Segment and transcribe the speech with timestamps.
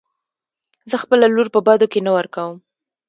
[0.89, 2.51] زه خپله لور په بدو کې نه ورکم.